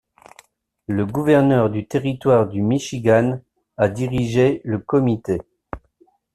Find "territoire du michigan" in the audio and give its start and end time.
1.87-3.39